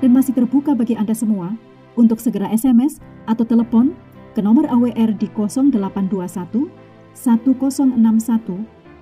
dan 0.00 0.10
masih 0.12 0.36
terbuka 0.36 0.76
bagi 0.76 0.96
Anda 0.96 1.16
semua 1.16 1.56
untuk 1.96 2.20
segera 2.20 2.52
SMS 2.52 3.00
atau 3.24 3.44
telepon 3.48 3.96
ke 4.36 4.44
nomor 4.44 4.68
AWR 4.68 5.16
di 5.16 5.32
0821 5.32 6.68
1061 7.16 7.96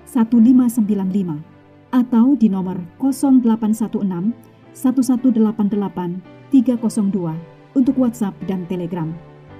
1595 0.07 1.55
atau 1.91 2.25
di 2.39 2.47
nomor 2.47 2.79
0816 2.99 4.31
1188 4.75 6.51
302 6.51 7.75
untuk 7.75 7.95
WhatsApp 7.99 8.35
dan 8.47 8.63
Telegram. 8.67 9.11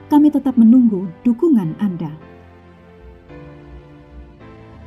Kami 0.07 0.31
tetap 0.31 0.55
menunggu 0.55 1.11
dukungan 1.27 1.75
Anda. 1.83 2.11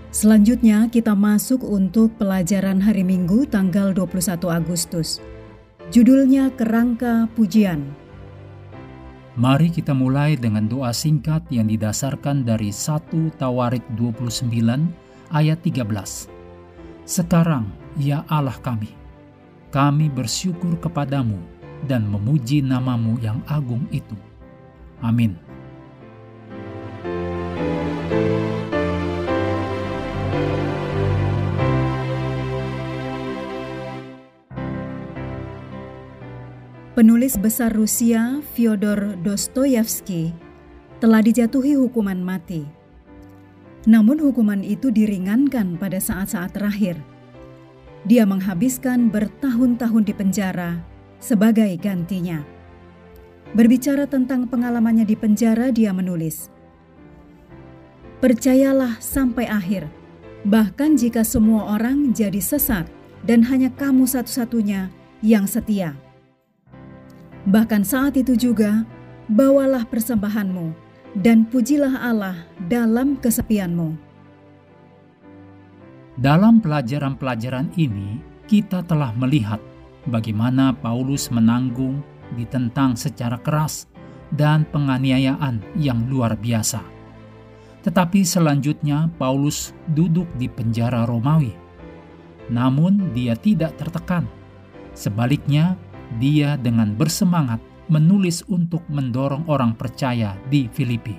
Selanjutnya 0.09 0.89
kita 0.89 1.13
masuk 1.13 1.61
untuk 1.61 2.17
pelajaran 2.17 2.81
hari 2.81 3.05
Minggu 3.05 3.45
tanggal 3.45 3.93
21 3.93 4.49
Agustus. 4.49 5.21
Judulnya 5.89 6.53
Kerangka 6.53 7.33
Pujian. 7.33 7.81
Mari 9.41 9.73
kita 9.73 9.97
mulai 9.97 10.37
dengan 10.37 10.69
doa 10.69 10.93
singkat 10.93 11.49
yang 11.49 11.65
didasarkan 11.65 12.45
dari 12.45 12.69
1 12.69 13.09
Tawarik 13.41 13.81
29 13.97 14.53
ayat 15.33 15.57
13. 15.65 16.29
Sekarang, 17.09 17.73
ya 17.97 18.21
Allah 18.29 18.61
kami, 18.61 18.93
kami 19.73 20.13
bersyukur 20.13 20.77
kepadamu 20.77 21.41
dan 21.89 22.05
memuji 22.05 22.61
namamu 22.61 23.17
yang 23.25 23.41
agung 23.49 23.89
itu. 23.89 24.13
Amin. 25.01 25.41
Penulis 36.99 37.39
besar 37.39 37.71
Rusia 37.79 38.43
Fyodor 38.59 39.23
Dostoyevsky 39.23 40.35
telah 40.99 41.23
dijatuhi 41.23 41.79
hukuman 41.79 42.19
mati. 42.19 42.67
Namun 43.87 44.19
hukuman 44.19 44.67
itu 44.67 44.91
diringankan 44.91 45.79
pada 45.79 46.03
saat-saat 46.03 46.59
terakhir. 46.59 46.99
Dia 48.03 48.27
menghabiskan 48.27 49.15
bertahun-tahun 49.15 50.11
di 50.11 50.11
penjara 50.11 50.83
sebagai 51.23 51.71
gantinya. 51.79 52.43
Berbicara 53.55 54.11
tentang 54.11 54.51
pengalamannya 54.51 55.07
di 55.07 55.15
penjara, 55.15 55.71
dia 55.71 55.95
menulis, 55.95 56.51
"Percayalah 58.19 58.99
sampai 58.99 59.47
akhir, 59.47 59.87
bahkan 60.43 60.99
jika 60.99 61.23
semua 61.23 61.79
orang 61.79 62.11
jadi 62.11 62.43
sesat 62.43 62.91
dan 63.23 63.47
hanya 63.47 63.71
kamu 63.71 64.03
satu-satunya 64.03 64.91
yang 65.23 65.47
setia." 65.47 66.08
Bahkan 67.49 67.81
saat 67.81 68.21
itu 68.21 68.37
juga, 68.37 68.85
bawalah 69.33 69.89
persembahanmu 69.89 70.77
dan 71.17 71.49
pujilah 71.49 71.97
Allah 71.97 72.45
dalam 72.69 73.17
kesepianmu. 73.17 73.97
Dalam 76.21 76.61
pelajaran-pelajaran 76.61 77.73
ini, 77.81 78.21
kita 78.45 78.85
telah 78.85 79.17
melihat 79.17 79.65
bagaimana 80.13 80.77
Paulus 80.77 81.33
menanggung 81.33 82.05
ditentang 82.37 83.01
secara 83.01 83.41
keras 83.41 83.89
dan 84.29 84.69
penganiayaan 84.69 85.65
yang 85.73 86.05
luar 86.05 86.37
biasa. 86.37 86.85
Tetapi 87.81 88.29
selanjutnya 88.29 89.09
Paulus 89.17 89.73
duduk 89.89 90.29
di 90.37 90.53
penjara 90.53 91.09
Romawi. 91.09 91.57
Namun 92.53 93.17
dia 93.17 93.33
tidak 93.41 93.81
tertekan. 93.81 94.29
Sebaliknya, 94.93 95.81
dia 96.17 96.57
dengan 96.57 96.97
bersemangat 96.97 97.61
menulis 97.93 98.45
untuk 98.49 98.85
mendorong 98.89 99.45
orang 99.49 99.77
percaya 99.77 100.37
di 100.49 100.69
Filipi. 100.73 101.17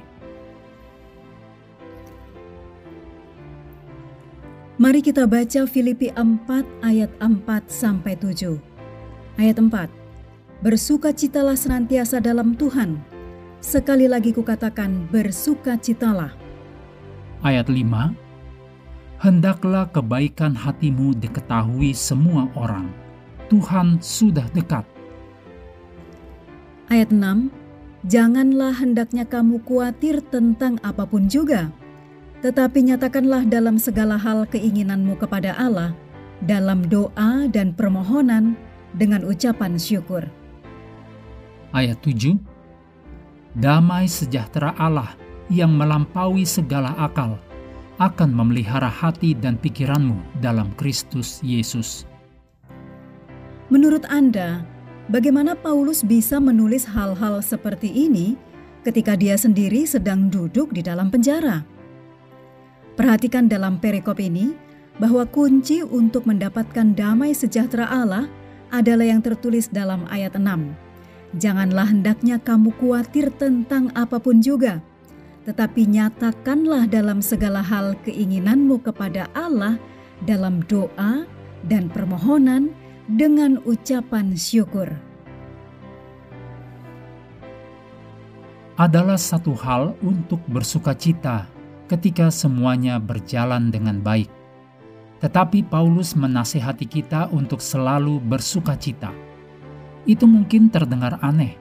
Mari 4.79 5.03
kita 5.03 5.27
baca 5.27 5.67
Filipi 5.67 6.07
4 6.07 6.87
ayat 6.87 7.11
4 7.19 7.67
sampai 7.67 8.15
7. 8.15 8.55
Ayat 9.35 9.59
4. 9.59 9.91
Bersukacitalah 10.63 11.59
senantiasa 11.59 12.23
dalam 12.23 12.55
Tuhan. 12.55 12.95
Sekali 13.59 14.07
lagi 14.07 14.31
kukatakan 14.31 15.11
bersukacitalah. 15.11 16.31
Ayat 17.43 17.67
5. 17.67 18.15
Hendaklah 19.19 19.91
kebaikan 19.91 20.55
hatimu 20.55 21.11
diketahui 21.19 21.91
semua 21.91 22.47
orang 22.55 22.87
Tuhan 23.49 23.97
sudah 23.99 24.45
dekat. 24.53 24.85
Ayat 26.89 27.13
6, 27.13 27.49
Janganlah 28.07 28.79
hendaknya 28.79 29.27
kamu 29.27 29.59
khawatir 29.67 30.23
tentang 30.31 30.79
apa 30.87 31.03
pun 31.03 31.27
juga, 31.27 31.67
tetapi 32.39 32.87
nyatakanlah 32.87 33.43
dalam 33.43 33.75
segala 33.75 34.15
hal 34.15 34.47
keinginanmu 34.47 35.19
kepada 35.19 35.51
Allah, 35.59 35.91
dalam 36.39 36.87
doa 36.87 37.51
dan 37.51 37.75
permohonan 37.75 38.55
dengan 38.95 39.27
ucapan 39.27 39.75
syukur. 39.75 40.23
Ayat 41.75 41.99
7, 42.01 42.39
Damai 43.59 44.07
sejahtera 44.07 44.71
Allah 44.79 45.13
yang 45.51 45.75
melampaui 45.75 46.47
segala 46.47 46.95
akal 46.95 47.35
akan 47.99 48.31
memelihara 48.31 48.87
hati 48.87 49.35
dan 49.35 49.59
pikiranmu 49.59 50.39
dalam 50.39 50.71
Kristus 50.79 51.43
Yesus. 51.43 52.08
Menurut 53.69 54.01
Anda, 54.09 54.65
bagaimana 55.13 55.53
Paulus 55.53 56.01
bisa 56.01 56.41
menulis 56.41 56.89
hal-hal 56.89 57.37
seperti 57.45 57.85
ini 57.85 58.33
ketika 58.81 59.13
dia 59.13 59.37
sendiri 59.37 59.85
sedang 59.85 60.25
duduk 60.25 60.73
di 60.73 60.81
dalam 60.81 61.13
penjara? 61.13 61.61
Perhatikan 62.97 63.45
dalam 63.45 63.77
perikop 63.77 64.17
ini 64.17 64.57
bahwa 64.97 65.21
kunci 65.29 65.85
untuk 65.85 66.25
mendapatkan 66.25 66.97
damai 66.97 67.37
sejahtera 67.37 67.85
Allah 67.85 68.25
adalah 68.73 69.05
yang 69.05 69.21
tertulis 69.21 69.69
dalam 69.69 70.01
ayat 70.09 70.33
6. 70.33 71.37
Janganlah 71.37 71.93
hendaknya 71.93 72.41
kamu 72.41 72.73
khawatir 72.81 73.29
tentang 73.37 73.93
apa 73.93 74.17
pun 74.17 74.41
juga, 74.41 74.81
tetapi 75.45 75.85
nyatakanlah 75.85 76.89
dalam 76.89 77.21
segala 77.21 77.61
hal 77.61 77.93
keinginanmu 78.01 78.81
kepada 78.81 79.29
Allah 79.37 79.77
dalam 80.25 80.65
doa 80.65 81.29
dan 81.69 81.85
permohonan 81.93 82.73
dengan 83.09 83.57
ucapan 83.65 84.37
syukur. 84.37 84.93
Adalah 88.77 89.17
satu 89.17 89.57
hal 89.57 89.97
untuk 90.05 90.37
bersuka 90.45 90.93
cita 90.93 91.49
ketika 91.89 92.29
semuanya 92.29 93.01
berjalan 93.01 93.73
dengan 93.73 93.97
baik. 93.97 94.29
Tetapi 95.25 95.65
Paulus 95.67 96.13
menasehati 96.13 96.85
kita 96.85 97.33
untuk 97.33 97.59
selalu 97.59 98.21
bersuka 98.21 98.77
cita. 98.77 99.09
Itu 100.05 100.29
mungkin 100.29 100.69
terdengar 100.69 101.17
aneh. 101.25 101.57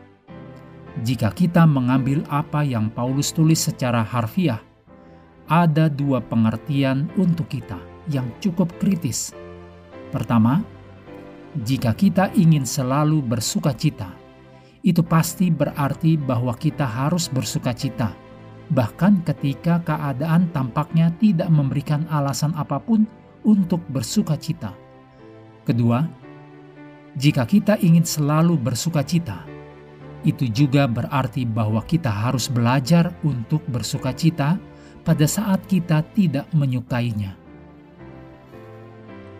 Jika 1.00 1.32
kita 1.32 1.64
mengambil 1.64 2.28
apa 2.28 2.60
yang 2.60 2.92
Paulus 2.92 3.32
tulis 3.32 3.58
secara 3.58 4.04
harfiah, 4.04 4.60
ada 5.48 5.88
dua 5.88 6.20
pengertian 6.20 7.08
untuk 7.16 7.48
kita 7.48 7.80
yang 8.12 8.28
cukup 8.38 8.68
kritis. 8.78 9.32
Pertama, 10.12 10.62
jika 11.56 11.96
kita 11.96 12.28
ingin 12.36 12.68
selalu 12.68 13.24
bersuka 13.24 13.72
cita, 13.72 14.12
itu 14.84 15.00
pasti 15.00 15.48
berarti 15.48 16.20
bahwa 16.20 16.52
kita 16.52 16.84
harus 16.84 17.32
bersuka 17.32 17.72
cita, 17.72 18.12
bahkan 18.68 19.24
ketika 19.24 19.80
keadaan 19.80 20.52
tampaknya 20.52 21.08
tidak 21.16 21.48
memberikan 21.48 22.04
alasan 22.12 22.52
apa 22.54 22.76
pun 22.76 23.08
untuk 23.48 23.80
bersuka 23.88 24.36
cita. 24.36 24.76
Kedua, 25.64 26.04
jika 27.16 27.48
kita 27.48 27.80
ingin 27.80 28.04
selalu 28.04 28.60
bersuka 28.60 29.00
cita, 29.00 29.44
itu 30.26 30.50
juga 30.50 30.84
berarti 30.84 31.48
bahwa 31.48 31.80
kita 31.82 32.10
harus 32.10 32.50
belajar 32.50 33.14
untuk 33.24 33.64
bersuka 33.70 34.12
cita 34.12 34.58
pada 35.06 35.24
saat 35.24 35.64
kita 35.64 36.04
tidak 36.12 36.44
menyukainya. 36.52 37.47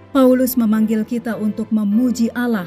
Paulus 0.09 0.57
memanggil 0.57 1.05
kita 1.05 1.37
untuk 1.37 1.69
memuji 1.69 2.33
Allah. 2.33 2.65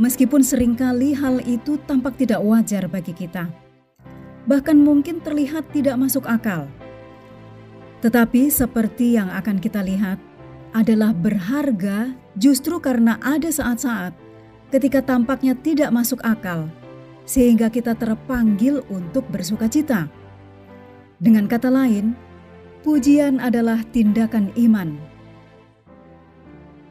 Meskipun 0.00 0.40
sering 0.40 0.72
kali 0.72 1.12
hal 1.12 1.44
itu 1.44 1.76
tampak 1.84 2.16
tidak 2.16 2.40
wajar 2.40 2.88
bagi 2.88 3.12
kita, 3.12 3.52
bahkan 4.48 4.78
mungkin 4.80 5.20
terlihat 5.20 5.68
tidak 5.76 6.00
masuk 6.00 6.24
akal. 6.24 6.64
Tetapi, 8.00 8.48
seperti 8.48 9.18
yang 9.18 9.28
akan 9.28 9.58
kita 9.58 9.82
lihat, 9.82 10.16
adalah 10.70 11.10
berharga 11.12 12.14
justru 12.38 12.78
karena 12.78 13.18
ada 13.20 13.50
saat-saat 13.50 14.14
ketika 14.70 15.02
tampaknya 15.04 15.52
tidak 15.58 15.90
masuk 15.90 16.22
akal, 16.22 16.70
sehingga 17.26 17.68
kita 17.68 17.92
terpanggil 17.92 18.86
untuk 18.88 19.26
bersuka 19.28 19.66
cita. 19.68 20.06
Dengan 21.18 21.50
kata 21.50 21.68
lain, 21.68 22.14
pujian 22.86 23.42
adalah 23.42 23.82
tindakan 23.90 24.54
iman 24.54 25.07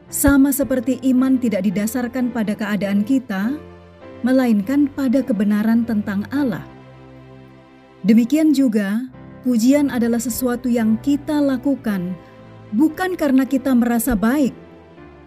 sama 0.08 0.48
seperti 0.52 0.96
iman 1.12 1.36
tidak 1.36 1.68
didasarkan 1.68 2.32
pada 2.32 2.56
keadaan 2.56 3.04
kita, 3.04 3.56
melainkan 4.24 4.88
pada 4.88 5.20
kebenaran 5.20 5.84
tentang 5.84 6.24
Allah. 6.32 6.64
Demikian 8.02 8.56
juga, 8.56 9.04
pujian 9.44 9.92
adalah 9.92 10.18
sesuatu 10.18 10.66
yang 10.66 10.96
kita 11.04 11.38
lakukan 11.44 12.16
bukan 12.72 13.16
karena 13.16 13.44
kita 13.44 13.72
merasa 13.72 14.12
baik, 14.16 14.52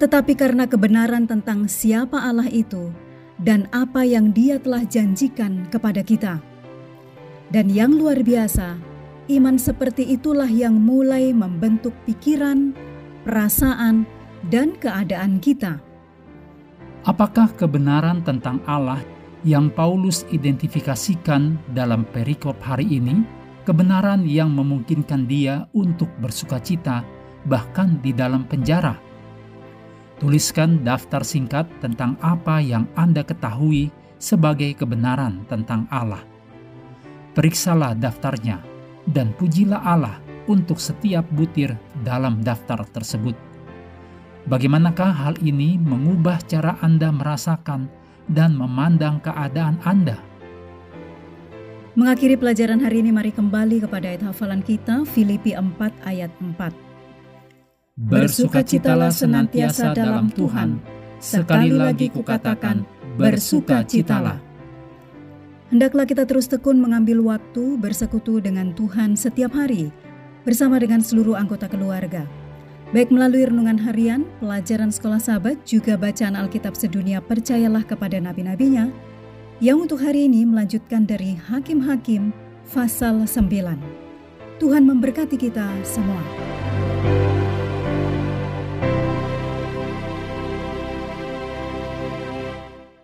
tetapi 0.01 0.33
karena 0.33 0.65
kebenaran 0.65 1.25
tentang 1.29 1.69
siapa 1.69 2.17
Allah 2.17 2.49
itu 2.49 2.89
dan 3.41 3.65
apa 3.73 4.05
yang 4.05 4.29
Dia 4.33 4.61
telah 4.61 4.85
janjikan 4.85 5.65
kepada 5.69 6.05
kita. 6.05 6.41
Dan 7.51 7.67
yang 7.67 7.97
luar 7.97 8.23
biasa, 8.23 8.79
iman 9.27 9.59
seperti 9.59 10.07
itulah 10.07 10.47
yang 10.47 10.79
mulai 10.79 11.35
membentuk 11.35 11.91
pikiran, 12.07 12.71
perasaan, 13.27 14.07
dan 14.49 14.73
keadaan 14.79 15.37
kita. 15.37 15.77
Apakah 17.05 17.49
kebenaran 17.57 18.21
tentang 18.21 18.61
Allah 18.69 19.01
yang 19.41 19.73
Paulus 19.73 20.25
identifikasikan 20.29 21.57
dalam 21.73 22.05
perikop 22.09 22.57
hari 22.61 23.01
ini 23.01 23.25
kebenaran 23.65 24.25
yang 24.25 24.53
memungkinkan 24.53 25.25
dia 25.25 25.65
untuk 25.73 26.09
bersuka 26.21 26.61
cita 26.61 27.01
bahkan 27.49 27.97
di 28.01 28.13
dalam 28.13 28.45
penjara? 28.45 28.97
Tuliskan 30.21 30.85
daftar 30.85 31.25
singkat 31.25 31.65
tentang 31.81 32.13
apa 32.21 32.61
yang 32.61 32.85
Anda 32.93 33.25
ketahui 33.25 33.89
sebagai 34.21 34.77
kebenaran 34.77 35.41
tentang 35.49 35.89
Allah. 35.89 36.21
Periksalah 37.33 37.97
daftarnya 37.97 38.61
dan 39.09 39.33
pujilah 39.33 39.81
Allah 39.81 40.21
untuk 40.45 40.77
setiap 40.77 41.25
butir 41.33 41.73
dalam 42.05 42.45
daftar 42.45 42.85
tersebut. 42.93 43.50
Bagaimanakah 44.49 45.11
hal 45.13 45.35
ini 45.45 45.77
mengubah 45.77 46.41
cara 46.49 46.73
Anda 46.81 47.13
merasakan 47.13 47.85
dan 48.25 48.57
memandang 48.57 49.21
keadaan 49.21 49.77
Anda? 49.85 50.17
Mengakhiri 51.93 52.39
pelajaran 52.41 52.81
hari 52.81 53.05
ini, 53.05 53.13
mari 53.13 53.29
kembali 53.29 53.85
kepada 53.85 54.09
ayat 54.09 54.23
hafalan 54.25 54.65
kita, 54.65 55.05
Filipi 55.05 55.53
4 55.53 55.77
ayat 56.07 56.31
4. 56.39 56.73
Bersukacitalah 58.01 59.13
senantiasa 59.13 59.93
dalam 59.93 60.33
Tuhan. 60.33 60.81
Sekali 61.21 61.69
lagi 61.69 62.09
kukatakan, 62.09 62.81
bersukacitalah. 63.21 64.41
Hendaklah 65.69 66.09
kita 66.09 66.25
terus 66.25 66.49
tekun 66.49 66.81
mengambil 66.81 67.21
waktu 67.21 67.77
bersekutu 67.77 68.41
dengan 68.41 68.73
Tuhan 68.73 69.13
setiap 69.13 69.53
hari, 69.53 69.93
bersama 70.41 70.81
dengan 70.81 71.05
seluruh 71.05 71.37
anggota 71.37 71.69
keluarga 71.69 72.25
Baik 72.91 73.07
melalui 73.07 73.47
renungan 73.47 73.79
harian, 73.87 74.27
pelajaran 74.43 74.91
sekolah 74.91 75.15
sahabat, 75.15 75.63
juga 75.63 75.95
bacaan 75.95 76.35
Alkitab 76.35 76.75
sedunia 76.75 77.23
percayalah 77.23 77.87
kepada 77.87 78.19
nabi-nabinya, 78.19 78.91
yang 79.63 79.79
untuk 79.79 80.03
hari 80.03 80.27
ini 80.27 80.43
melanjutkan 80.43 81.07
dari 81.07 81.39
Hakim-Hakim 81.39 82.35
pasal 82.67 83.23
9. 83.23 83.79
Tuhan 84.59 84.83
memberkati 84.83 85.39
kita 85.39 85.71
semua. 85.87 86.50